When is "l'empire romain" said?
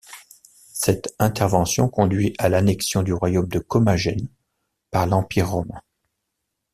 5.05-5.79